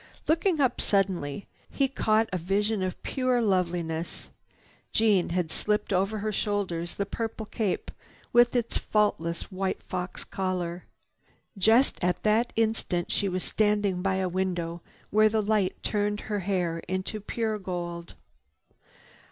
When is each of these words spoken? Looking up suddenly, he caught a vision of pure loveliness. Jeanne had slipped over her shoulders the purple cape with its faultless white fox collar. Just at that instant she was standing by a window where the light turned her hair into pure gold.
Looking 0.27 0.59
up 0.59 0.81
suddenly, 0.81 1.45
he 1.69 1.87
caught 1.87 2.27
a 2.33 2.39
vision 2.39 2.81
of 2.81 3.03
pure 3.03 3.39
loveliness. 3.39 4.29
Jeanne 4.93 5.29
had 5.29 5.51
slipped 5.51 5.93
over 5.93 6.17
her 6.17 6.31
shoulders 6.31 6.95
the 6.95 7.05
purple 7.05 7.45
cape 7.45 7.91
with 8.33 8.55
its 8.55 8.79
faultless 8.79 9.51
white 9.51 9.83
fox 9.83 10.23
collar. 10.23 10.85
Just 11.55 12.03
at 12.03 12.23
that 12.23 12.51
instant 12.55 13.11
she 13.11 13.29
was 13.29 13.43
standing 13.43 14.01
by 14.01 14.15
a 14.15 14.27
window 14.27 14.81
where 15.11 15.29
the 15.29 15.39
light 15.43 15.75
turned 15.83 16.21
her 16.21 16.39
hair 16.39 16.79
into 16.87 17.19
pure 17.21 17.59
gold. 17.59 18.15